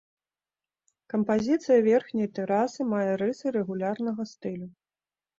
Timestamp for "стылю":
4.31-4.67